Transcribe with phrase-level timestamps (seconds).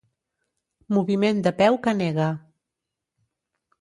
[0.97, 2.31] Moviment de peu que nega.